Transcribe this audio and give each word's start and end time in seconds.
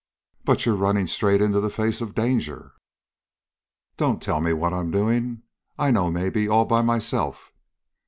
"But 0.43 0.65
you're 0.65 0.73
running 0.75 1.05
straight 1.05 1.43
into 1.43 1.59
the 1.59 1.69
face 1.69 2.01
of 2.01 2.15
danger!" 2.15 2.71
"Don't 3.97 4.19
tell 4.19 4.41
me 4.41 4.51
what 4.51 4.73
I'm 4.73 4.89
doing. 4.89 5.43
I 5.77 5.91
know 5.91 6.09
maybe, 6.09 6.49
all 6.49 6.65
by 6.65 6.81
myself!" 6.81 7.53